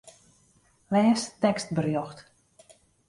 Lês 0.93 1.21
tekstberjocht. 1.41 2.17